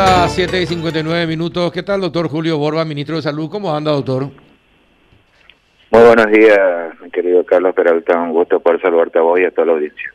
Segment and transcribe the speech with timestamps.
[0.00, 1.70] las 7 y 59 minutos.
[1.72, 3.50] ¿Qué tal, doctor Julio Borba, ministro de Salud?
[3.50, 4.30] ¿Cómo anda, doctor?
[5.90, 8.18] Muy buenos días, mi querido Carlos Peralta.
[8.18, 10.10] Un gusto poder saludarte a vos y a toda la audiencia.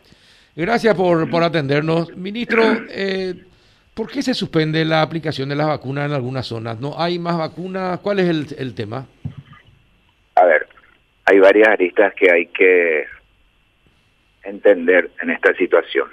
[0.55, 2.15] Gracias por, por atendernos.
[2.17, 3.35] Ministro, eh,
[3.93, 6.79] ¿por qué se suspende la aplicación de las vacunas en algunas zonas?
[6.79, 7.99] ¿No hay más vacunas?
[7.99, 9.05] ¿Cuál es el, el tema?
[10.33, 10.67] A ver,
[11.25, 13.05] hay varias aristas que hay que
[14.43, 16.07] entender en esta situación.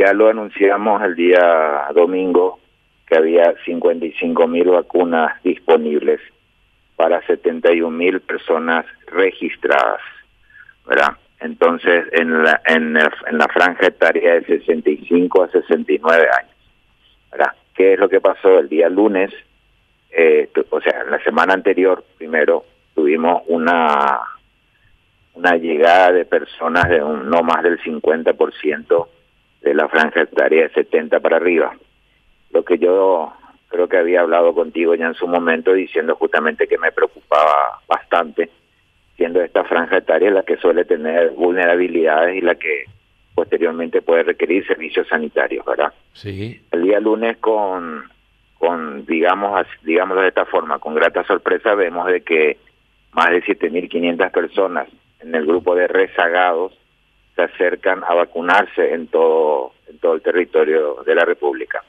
[0.00, 2.58] Ya lo anunciamos el día domingo
[3.06, 6.22] que había 55 mil vacunas disponibles
[6.96, 10.00] para 71 mil personas registradas,
[10.86, 11.18] ¿verdad?
[11.40, 16.56] Entonces, en la, en, en la franja etaria de 65 a 69 años,
[17.30, 17.52] ¿verdad?
[17.74, 19.30] ¿Qué es lo que pasó el día lunes?
[20.12, 24.18] Eh, o sea, la semana anterior, primero, tuvimos una
[25.34, 29.06] una llegada de personas de un, no más del 50%
[29.62, 31.76] de la franja etaria de 70 para arriba.
[32.50, 33.32] Lo que yo
[33.68, 38.50] creo que había hablado contigo ya en su momento diciendo justamente que me preocupaba bastante,
[39.16, 42.84] siendo esta franja etaria la que suele tener vulnerabilidades y la que
[43.34, 45.92] posteriormente puede requerir servicios sanitarios, ¿verdad?
[46.12, 46.60] Sí.
[46.72, 48.04] El día lunes con,
[48.58, 52.58] con digamos, digámoslo de esta forma, con grata sorpresa vemos de que
[53.12, 54.88] más de 7.500 personas
[55.20, 56.72] en el grupo de rezagados
[57.40, 61.82] se acercan a vacunarse en todo, en todo el territorio de la República.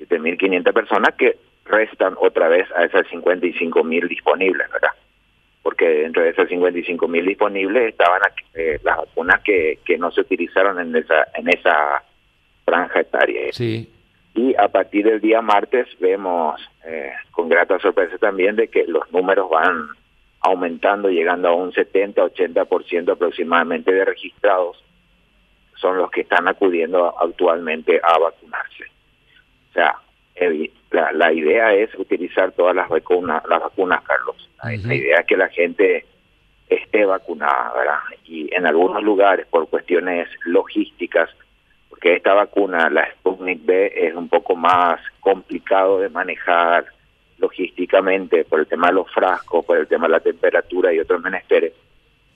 [0.00, 4.90] 7.500 personas que restan otra vez a esas 55.000 disponibles, ¿verdad?
[5.62, 8.20] Porque dentro de esas 55.000 disponibles estaban
[8.54, 12.02] eh, las vacunas que, que no se utilizaron en esa, en esa
[12.64, 13.52] franja etaria.
[13.52, 13.90] Sí.
[14.34, 19.10] Y a partir del día martes vemos eh, con grata sorpresa también de que los
[19.12, 19.88] números van
[20.44, 24.76] aumentando, llegando a un 70-80% aproximadamente de registrados,
[25.76, 28.84] son los que están acudiendo actualmente a vacunarse.
[29.70, 29.96] O sea,
[30.90, 34.50] la, la idea es utilizar todas las vacunas, las vacunas, Carlos.
[34.62, 36.04] La idea es que la gente
[36.68, 37.98] esté vacunada, ¿verdad?
[38.24, 41.30] Y en algunos lugares, por cuestiones logísticas,
[41.88, 46.84] porque esta vacuna, la Sputnik B, es un poco más complicado de manejar,
[47.38, 51.22] logísticamente, por el tema de los frascos, por el tema de la temperatura y otros
[51.22, 51.72] menesteres.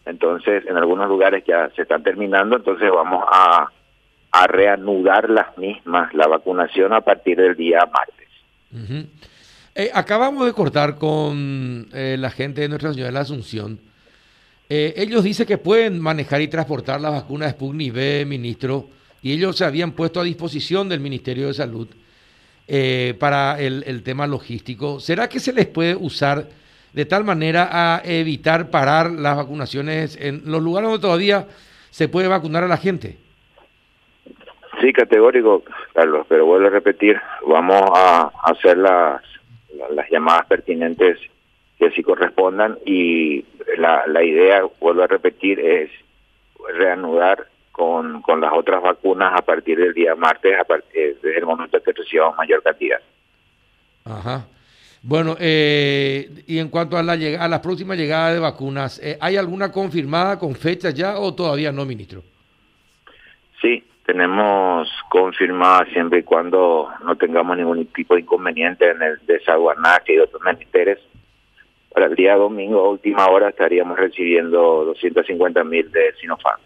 [0.05, 3.71] Entonces, en algunos lugares ya se están terminando, entonces vamos a,
[4.47, 8.29] reanudar las mismas, la vacunación a partir del día martes.
[9.75, 13.81] eh, acabamos de cortar con eh, la gente de Nuestra Señora de la Asunción.
[14.69, 18.87] Eh, ellos dicen que pueden manejar y transportar las vacunas Sputnik B, ministro,
[19.23, 21.89] y ellos se habían puesto a disposición del Ministerio de Salud
[22.71, 25.01] eh, para el, tema logístico.
[25.01, 26.45] ¿Será que se les puede usar
[26.93, 31.47] de tal manera a evitar parar las vacunaciones en los lugares donde todavía
[31.89, 33.17] se puede vacunar a la gente?
[34.83, 35.65] Sí, categórico,
[35.95, 39.23] Carlos, pero vuelvo a repetir, vamos a hacer las,
[39.91, 41.19] las llamadas pertinentes
[41.79, 43.47] que así correspondan y
[43.79, 45.91] la, la idea, vuelvo a repetir, es
[46.77, 47.47] reanudar
[47.78, 51.81] con, con las otras vacunas a partir del día martes, a partir, desde el momento
[51.81, 52.99] que recibamos mayor cantidad.
[54.05, 54.47] Ajá.
[55.00, 59.37] Bueno, eh, y en cuanto a la, a la próxima llegada de vacunas, eh, ¿hay
[59.37, 62.25] alguna confirmada con fecha ya o todavía no, ministro?
[63.62, 70.15] Sí, tenemos confirmada siempre y cuando no tengamos ningún tipo de inconveniente en el desaguanaje
[70.15, 70.99] y otros menesteres.
[71.94, 76.61] Para el día domingo, a última hora, estaríamos recibiendo 250 mil de Sinopharm.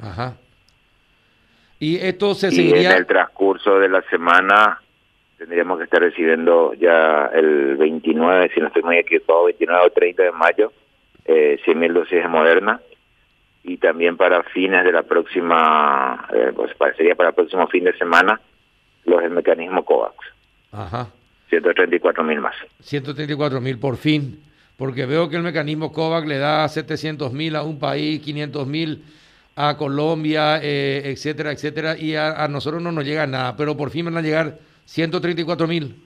[0.00, 0.36] Ajá.
[1.78, 2.92] Y esto se y seguiría...
[2.92, 4.80] en el transcurso de la semana
[5.38, 10.22] tendríamos que estar recibiendo ya el 29, si no estoy muy equivocado, 29 o 30
[10.22, 10.72] de mayo,
[11.24, 12.80] eh, 100 mil dosis de Moderna.
[13.62, 17.96] Y también para fines de la próxima, eh, pues sería para el próximo fin de
[17.98, 18.40] semana,
[19.04, 20.14] los del mecanismo COVAX.
[20.70, 21.08] Ajá.
[21.50, 22.54] 134 mil más.
[22.80, 24.40] 134 mil por fin,
[24.76, 29.04] porque veo que el mecanismo COVAX le da 700 mil a un país, 500 mil
[29.56, 34.04] a Colombia, eh, etcétera, etcétera, y a, nosotros no nos llega nada, pero por fin
[34.04, 35.96] van a llegar 134 mil.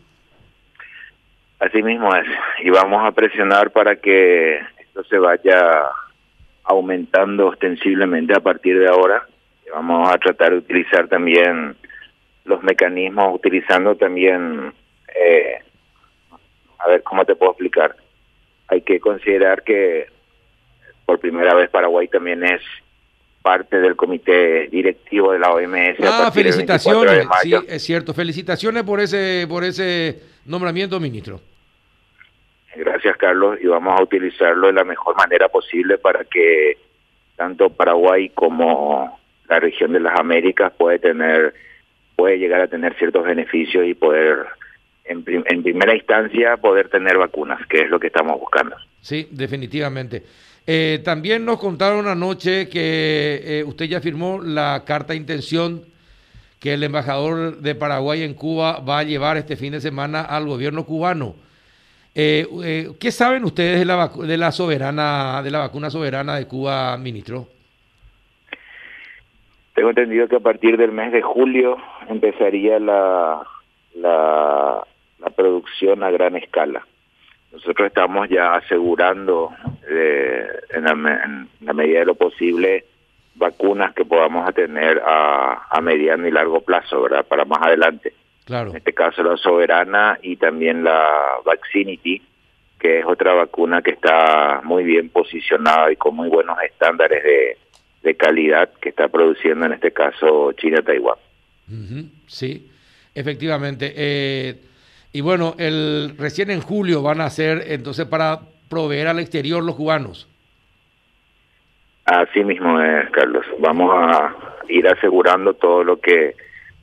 [1.59, 2.27] Así mismo es,
[2.63, 5.61] y vamos a presionar para que esto se vaya
[6.63, 9.27] aumentando ostensiblemente a partir de ahora.
[9.73, 11.77] Vamos a tratar de utilizar también
[12.45, 14.73] los mecanismos, utilizando también,
[15.15, 15.59] eh,
[16.79, 17.97] a ver cómo te puedo explicar.
[18.69, 20.07] Hay que considerar que
[21.05, 22.63] por primera vez Paraguay también es
[23.43, 25.97] parte del comité directivo de la OMS.
[26.03, 28.13] Ah, felicitaciones, sí, es cierto.
[28.13, 31.41] Felicitaciones por ese por ese nombramiento, ministro.
[32.77, 36.79] Gracias, Carlos, y vamos a utilizarlo de la mejor manera posible para que
[37.37, 41.55] tanto Paraguay como la región de las Américas puede tener
[42.15, 44.45] puede llegar a tener ciertos beneficios y poder,
[45.05, 48.77] en, en primera instancia, poder tener vacunas, que es lo que estamos buscando.
[49.01, 50.23] Sí, definitivamente.
[50.67, 55.83] Eh, también nos contaron anoche que eh, usted ya firmó la carta de intención
[56.59, 60.47] que el embajador de Paraguay en Cuba va a llevar este fin de semana al
[60.47, 61.35] gobierno cubano.
[62.15, 66.97] Eh, ¿Qué saben ustedes de la, de la soberana, de la vacuna soberana de Cuba,
[66.99, 67.47] ministro?
[69.75, 71.79] Tengo entendido que a partir del mes de julio
[72.09, 73.43] empezaría la,
[73.95, 76.87] la producción a gran escala.
[77.53, 79.51] Nosotros estamos ya asegurando
[79.91, 82.85] eh, en, la, medida de lo posible
[83.35, 87.27] vacunas que podamos tener a, a mediano y largo plazo, ¿verdad?
[87.27, 88.13] Para más adelante.
[88.45, 88.71] Claro.
[88.71, 91.09] En este caso la Soberana y también la
[91.45, 92.23] Vaccinity,
[92.79, 97.59] que es otra vacuna que está muy bien posicionada y con muy buenos estándares de,
[98.03, 101.17] de calidad que está produciendo en este caso China-Taiwán.
[102.27, 102.69] Sí,
[103.15, 103.93] efectivamente.
[103.97, 104.57] Eh,
[105.13, 108.41] y bueno, el recién en julio van a hacer entonces para
[108.71, 110.27] proveer al exterior los cubanos.
[112.07, 113.45] Así mismo es, Carlos.
[113.59, 114.35] Vamos a
[114.69, 116.35] ir asegurando todo lo que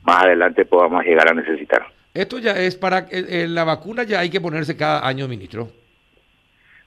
[0.02, 1.86] más adelante podamos llegar a necesitar.
[2.14, 5.68] Esto ya es para eh, eh, la vacuna ya hay que ponerse cada año, ministro.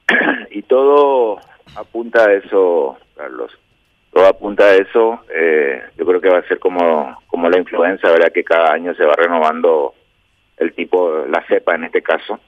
[0.50, 1.38] y todo
[1.76, 3.52] apunta a eso, Carlos.
[4.12, 5.20] Todo apunta a eso.
[5.34, 8.94] Eh, yo creo que va a ser como como la influenza, verdad que cada año
[8.94, 9.94] se va renovando
[10.58, 12.38] el tipo, la cepa en este caso,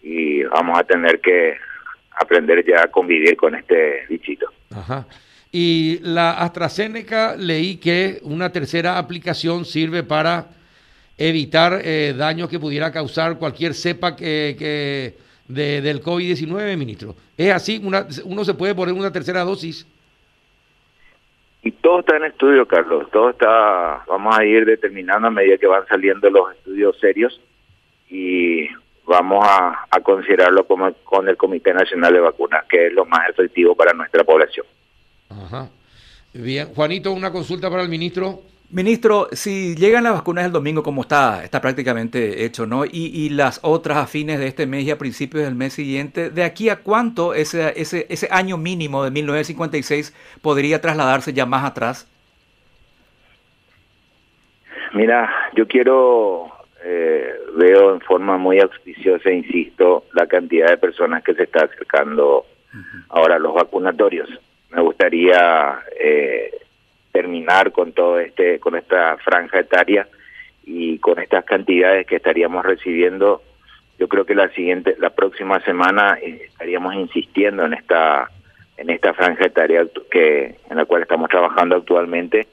[0.00, 1.58] y vamos a tener que
[2.18, 4.46] aprender ya a convivir con este bichito.
[4.74, 5.06] Ajá.
[5.50, 10.46] Y la AstraZeneca leí que una tercera aplicación sirve para
[11.18, 15.14] evitar eh, daños que pudiera causar cualquier cepa que, que
[15.48, 17.14] de, del COVID-19, ministro.
[17.36, 17.80] ¿Es así?
[17.84, 19.86] Una, ¿Uno se puede poner una tercera dosis?
[21.62, 23.08] Y todo está en estudio, Carlos.
[23.12, 27.40] Todo está, vamos a ir determinando a medida que van saliendo los estudios serios
[28.08, 28.68] y
[29.06, 33.74] vamos a, considerarlo como con el Comité Nacional de Vacunas, que es lo más efectivo
[33.74, 34.66] para nuestra población.
[35.30, 35.68] Ajá.
[36.32, 38.40] Bien, Juanito, una consulta para el ministro.
[38.70, 42.86] Ministro, si llegan las vacunas el domingo, como está, está prácticamente hecho, ¿no?
[42.86, 46.30] Y, y, las otras a fines de este mes y a principios del mes siguiente,
[46.30, 51.64] ¿de aquí a cuánto ese, ese, ese año mínimo de 1956 podría trasladarse ya más
[51.64, 52.08] atrás?
[54.94, 56.51] Mira, yo quiero
[56.84, 62.46] eh, veo en forma muy auspiciosa, insisto, la cantidad de personas que se está acercando
[63.08, 64.28] ahora a los vacunatorios.
[64.70, 66.50] Me gustaría eh,
[67.12, 70.08] terminar con todo este, con esta franja etaria
[70.64, 73.42] y con estas cantidades que estaríamos recibiendo.
[73.98, 78.30] Yo creo que la siguiente, la próxima semana eh, estaríamos insistiendo en esta,
[78.76, 82.48] en esta franja etaria que en la cual estamos trabajando actualmente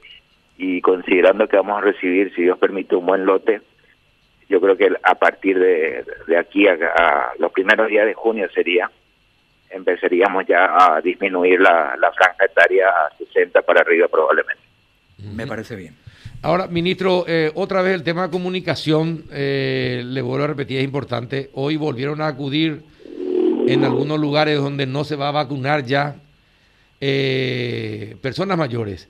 [0.58, 3.62] y considerando que vamos a recibir, si Dios permite, un buen lote
[4.50, 6.04] yo creo que a partir de,
[6.36, 8.90] aquí a, los primeros días de junio sería,
[9.70, 14.60] empezaríamos ya a disminuir la, franja etaria a 60 para arriba probablemente.
[15.18, 15.94] Me parece bien.
[16.42, 20.84] Ahora, ministro, eh, otra vez el tema de comunicación, eh, le vuelvo a repetir, es
[20.84, 21.50] importante.
[21.54, 22.82] Hoy volvieron a acudir
[23.68, 26.16] en algunos lugares donde no se va a vacunar ya
[27.00, 29.08] eh, personas mayores.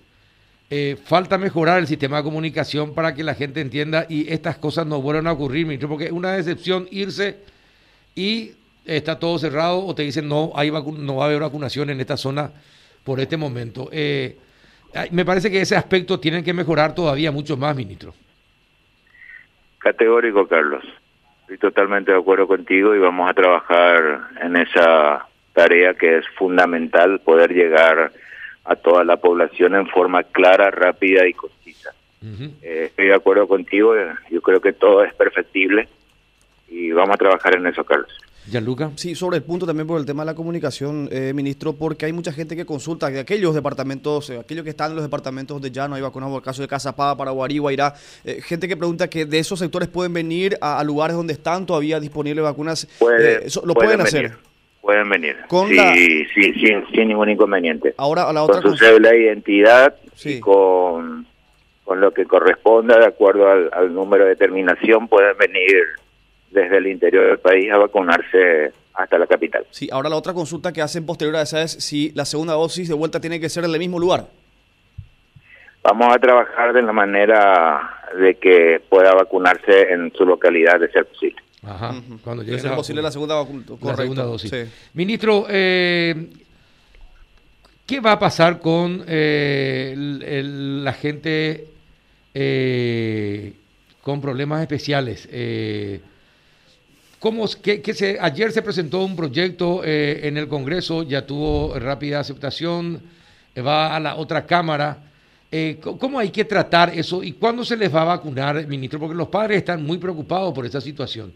[0.73, 4.87] Eh, falta mejorar el sistema de comunicación para que la gente entienda y estas cosas
[4.87, 7.39] no vuelvan a ocurrir, ministro, porque es una decepción irse
[8.15, 8.53] y
[8.85, 12.17] está todo cerrado o te dicen no, hay no va a haber vacunación en esta
[12.17, 12.53] zona
[13.03, 13.89] por este momento.
[13.91, 14.37] Eh,
[15.11, 18.15] me parece que ese aspecto tienen que mejorar todavía mucho más, ministro.
[19.79, 20.85] Categórico, Carlos.
[21.43, 27.19] Estoy totalmente de acuerdo contigo y vamos a trabajar en esa tarea que es fundamental
[27.21, 28.13] poder llegar
[28.65, 31.93] a toda la población en forma clara, rápida y concisa.
[32.23, 35.89] Eh, estoy de acuerdo contigo, eh, yo creo que todo es perfectible
[36.69, 38.11] y vamos a trabajar en eso, Carlos.
[38.47, 38.91] Gianluca.
[38.97, 42.13] Sí, sobre el punto también por el tema de la comunicación, eh, ministro, porque hay
[42.13, 45.89] mucha gente que consulta de aquellos departamentos, aquellos que están en los departamentos donde ya
[45.89, 47.95] no hay vacunas, por el caso de Cazapá, Paraguarí, Guairá,
[48.43, 52.43] gente que pregunta que de esos sectores pueden venir a, lugares donde están todavía disponibles
[52.43, 52.89] vacunas,
[53.65, 54.37] ¿lo pueden, hacer?
[54.91, 55.37] Pueden venir.
[55.49, 57.95] sí, sí, sin, ningún inconveniente.
[57.97, 59.95] Ahora, la otra con su cédula de identidad
[60.25, 61.29] y con,
[61.85, 65.77] con lo que corresponda de acuerdo al, número de terminación pueden venir
[66.51, 69.65] desde el interior del país a vacunarse hasta la capital.
[69.71, 72.89] Sí, ahora la otra consulta que hacen posterior a esa es si la segunda dosis
[72.89, 74.25] de vuelta tiene que ser en el mismo lugar.
[75.85, 81.07] Vamos a trabajar de la manera de que pueda vacunarse en su localidad de ser
[81.07, 81.41] posible.
[81.63, 81.95] Ajá.
[82.25, 83.47] Cuando llegue la posible la segunda,
[83.83, 84.53] la segunda dosis.
[84.95, 86.31] Ministro, eh,
[87.87, 89.95] ¿qué va a pasar con eh,
[90.83, 91.69] la gente
[92.35, 93.55] eh,
[94.03, 95.29] con problemas especiales.
[95.31, 96.01] Eh,
[97.19, 102.21] ¿cómo, que, se, ayer se presentó un proyecto eh, en el Congreso, ya tuvo rápida
[102.21, 103.03] aceptación,
[103.55, 105.05] eh, va a la otra Cámara.
[105.53, 109.01] Eh, ¿Cómo hay que tratar eso y cuándo se les va a vacunar, ministro?
[109.01, 111.33] Porque los padres están muy preocupados por esa situación.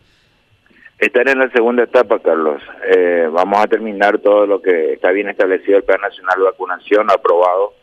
[1.05, 2.63] Están en la segunda etapa, Carlos.
[2.89, 7.11] Eh, vamos a terminar todo lo que está bien establecido el Plan Nacional de Vacunación,
[7.11, 7.75] aprobado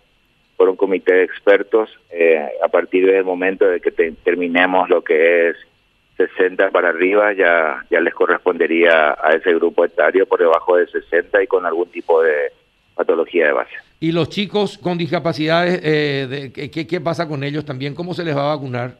[0.57, 1.91] por un comité de expertos.
[2.09, 5.55] Eh, a partir del momento de que terminemos lo que es
[6.17, 11.43] 60 para arriba, ya, ya les correspondería a ese grupo etario por debajo de 60
[11.43, 12.51] y con algún tipo de
[12.95, 13.75] patología de base.
[13.99, 17.93] ¿Y los chicos con discapacidades, eh, ¿qué, ¿qué pasa con ellos también?
[17.93, 18.95] ¿Cómo se les va a vacunar?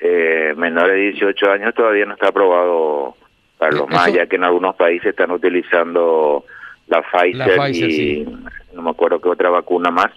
[0.00, 3.16] Eh, menores de 18 años todavía no está aprobado,
[3.58, 6.44] Carlos, más allá que en algunos países están utilizando
[6.88, 8.26] la Pfizer, y
[8.74, 10.10] no me acuerdo qué otra vacuna más,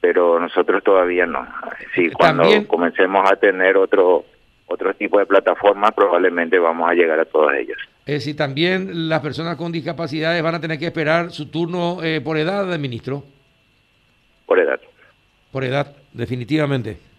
[0.00, 1.46] pero nosotros todavía no.
[1.94, 4.24] Sí, cuando comencemos a tener otro
[4.66, 7.76] otro tipo de plataformas, probablemente vamos a llegar a todas ellas.
[8.06, 12.20] Es decir, también las personas con discapacidades van a tener que esperar su turno eh,
[12.20, 13.24] por edad, ministro.
[14.46, 14.80] Por edad.
[15.50, 17.09] Por edad, definitivamente.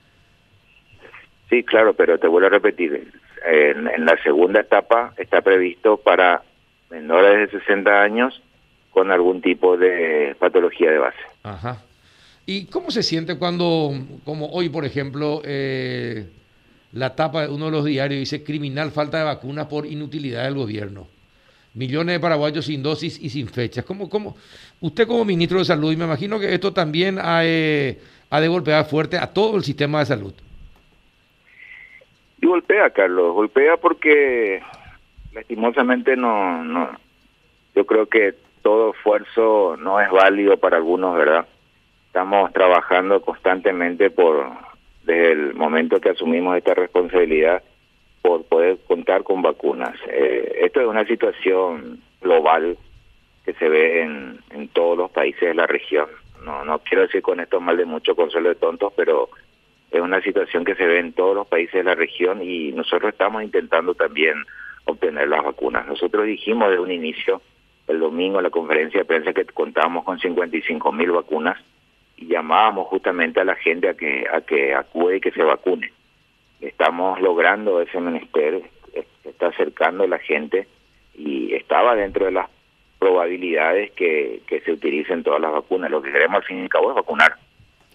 [1.51, 3.11] Sí, claro, pero te vuelvo a repetir,
[3.45, 6.43] en, la segunda etapa está previsto para
[6.89, 8.41] menores de 60 años
[8.91, 11.19] con algún tipo de patología de base.
[11.43, 11.81] Ajá.
[12.45, 13.91] ¿Y cómo se siente cuando,
[14.23, 16.25] como hoy, por ejemplo, eh,
[16.93, 20.55] la tapa de uno de los diarios dice criminal falta de vacunas por inutilidad del
[20.55, 21.07] gobierno?
[21.73, 23.83] Millones de paraguayos sin dosis y sin fechas.
[23.83, 24.37] ¿Cómo, cómo?
[24.79, 28.47] Usted como ministro de Salud, y me imagino que esto también ha, eh, ha de
[28.47, 30.33] golpear fuerte a todo el sistema de salud.
[32.41, 34.61] Y golpea, Carlos, golpea porque
[35.31, 36.89] lastimosamente no, no,
[37.75, 41.47] yo creo que todo esfuerzo no es válido para algunos, ¿verdad?
[42.07, 44.49] Estamos trabajando constantemente por,
[45.03, 47.63] desde el momento que asumimos esta responsabilidad,
[48.21, 49.95] por poder contar con vacunas.
[50.07, 52.77] Eh, esto es una situación global
[53.45, 56.07] que se ve en, en todos los países de la región.
[56.43, 59.29] No, no quiero decir con esto mal de mucho consuelo de tontos, pero
[59.91, 63.11] es una situación que se ve en todos los países de la región y nosotros
[63.11, 64.45] estamos intentando también
[64.85, 65.85] obtener las vacunas.
[65.85, 67.41] Nosotros dijimos desde un inicio,
[67.87, 71.57] el domingo en la conferencia de prensa, que contábamos con 55 mil vacunas
[72.15, 75.91] y llamábamos justamente a la gente a que, a que acude y que se vacune.
[76.61, 78.61] Estamos logrando ese menester,
[79.23, 80.67] se está acercando la gente
[81.15, 82.47] y estaba dentro de las
[82.97, 85.91] probabilidades que, que se utilicen todas las vacunas.
[85.91, 87.35] Lo que queremos al fin y al cabo es vacunar.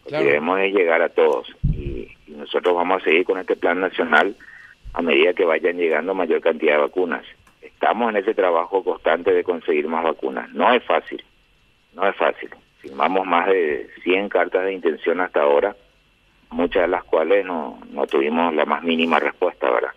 [0.05, 1.57] Lo que queremos es llegar a todos
[2.28, 4.37] nosotros vamos a seguir con este plan nacional
[4.92, 7.25] a medida que vayan llegando mayor cantidad de vacunas.
[7.61, 10.50] Estamos en ese trabajo constante de conseguir más vacunas.
[10.52, 11.23] No es fácil,
[11.95, 12.50] no es fácil.
[12.80, 15.76] Firmamos más de 100 cartas de intención hasta ahora,
[16.50, 19.90] muchas de las cuales no, no tuvimos la más mínima respuesta, ¿verdad?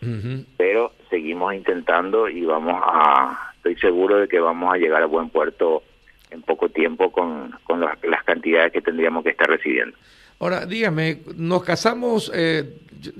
[0.57, 5.29] Pero seguimos intentando y vamos a, estoy seguro de que vamos a llegar a buen
[5.29, 5.83] puerto
[6.31, 9.97] en poco tiempo con, con las cantidades que tendríamos que estar recibiendo.
[10.39, 12.77] Ahora, dígame, nos casamos, eh,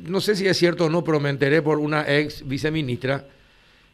[0.07, 3.25] no sé si es cierto o no, pero me enteré por una ex viceministra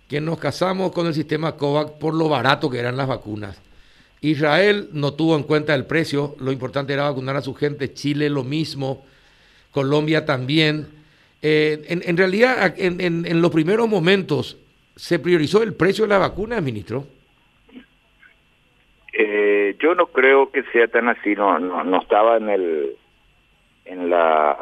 [0.07, 3.59] que nos casamos con el sistema COVAX por lo barato que eran las vacunas.
[4.21, 8.29] Israel no tuvo en cuenta el precio, lo importante era vacunar a su gente, Chile
[8.29, 9.03] lo mismo,
[9.71, 10.87] Colombia también.
[11.41, 14.57] Eh, en, realidad, en, los primeros momentos,
[14.95, 17.05] ¿se priorizó el precio de la vacuna, ministro?
[19.13, 22.95] Eh, yo no creo que sea tan así, no, no estaba en el
[23.85, 24.57] en la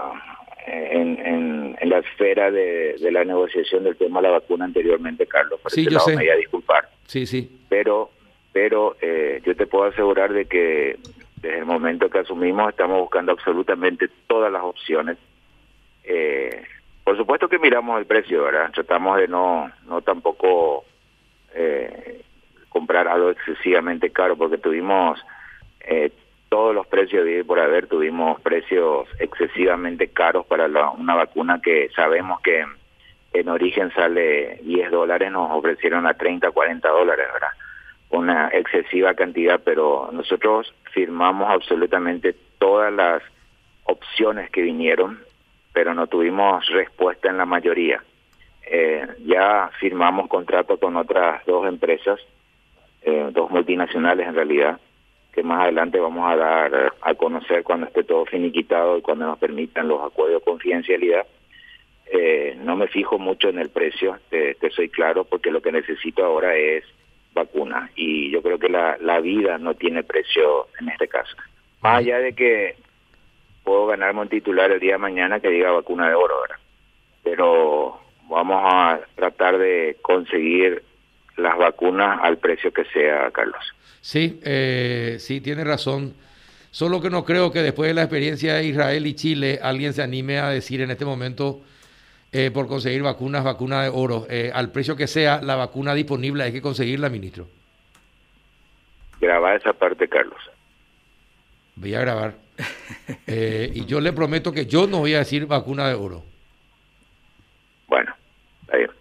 [0.65, 5.59] en, en, la esfera de, de, la negociación del tema de la vacuna anteriormente, Carlos.
[5.59, 6.11] Por sí, yo sé.
[6.11, 6.87] me voy a disculpar.
[7.07, 7.59] Sí, sí.
[7.67, 8.09] Pero,
[8.51, 10.97] pero eh, yo te puedo asegurar de que
[11.35, 15.17] desde el momento que asumimos estamos buscando absolutamente todas las opciones.
[16.05, 16.63] Eh,
[17.03, 18.71] por supuesto que miramos el precio, ¿verdad?
[18.71, 20.85] Tratamos de no, no tampoco
[21.53, 22.21] eh,
[22.69, 25.19] comprar algo excesivamente caro porque tuvimos
[25.81, 26.11] eh,
[26.53, 32.41] todos los precios de por haber tuvimos precios excesivamente caros para una vacuna que sabemos
[32.41, 32.63] que
[33.33, 37.47] en origen sale 10 dólares, nos ofrecieron a 30, 40 dólares, ¿verdad?
[38.11, 43.23] Una excesiva cantidad, pero nosotros firmamos absolutamente todas las
[43.85, 45.21] opciones que vinieron,
[45.73, 48.03] pero no tuvimos respuesta en la mayoría.
[48.67, 52.19] Eh, ya firmamos contrato con otras dos empresas,
[53.01, 54.79] eh, dos multinacionales en realidad,
[55.33, 59.39] que más adelante vamos a dar a conocer cuando esté todo finiquitado y cuando nos
[59.39, 61.25] permitan los acuerdos de confidencialidad.
[62.05, 66.23] Eh, no me fijo mucho en el precio, te, soy claro, porque lo que necesito
[66.23, 66.83] ahora es
[67.33, 71.35] vacuna y yo creo que la, la vida no tiene precio en este caso.
[71.81, 72.75] Más allá de que
[73.63, 76.63] puedo ganarme un titular el día de mañana que diga vacuna de oro, ¿verdad?
[77.23, 77.99] Pero
[78.29, 80.83] vamos a tratar de conseguir
[81.37, 83.61] las vacunas al precio que sea, Carlos.
[84.01, 86.13] Sí, eh, sí, tiene razón.
[86.71, 90.01] Solo que no creo que después de la experiencia de Israel y Chile alguien se
[90.01, 91.61] anime a decir en este momento
[92.31, 94.25] eh, por conseguir vacunas, vacuna de oro.
[94.27, 97.47] Eh, al precio que sea, la vacuna disponible hay que conseguirla, ministro.
[99.21, 100.39] Graba esa parte, Carlos.
[101.75, 102.33] Voy a grabar.
[103.27, 106.23] Eh, y yo le prometo que yo no voy a decir vacuna de oro.
[107.87, 108.13] Bueno,
[108.61, 108.91] está bien.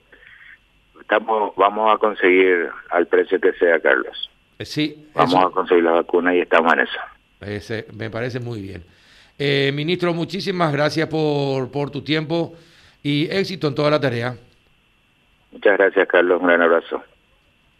[1.13, 4.31] Estamos, vamos a conseguir al precio que sea, Carlos.
[4.59, 5.09] Eh, sí.
[5.15, 6.99] Vamos a conseguir la vacuna y estamos en eso.
[7.43, 8.83] Ese, me parece muy bien.
[9.39, 12.55] Eh, ministro, muchísimas gracias por, por tu tiempo
[13.03, 14.37] y éxito en toda la tarea.
[15.51, 16.41] Muchas gracias, Carlos.
[16.41, 17.03] Un gran abrazo.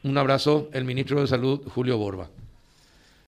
[0.03, 2.29] Un abrazo, el ministro de Salud, Julio Borba.